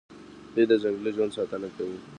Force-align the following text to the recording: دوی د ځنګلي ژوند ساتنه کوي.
دوی 0.53 0.65
د 0.69 0.73
ځنګلي 0.83 1.11
ژوند 1.15 1.35
ساتنه 1.37 1.67
کوي. 1.75 1.97